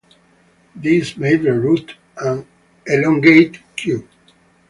[0.75, 2.47] This made the route an
[2.87, 4.07] elongated 'q'.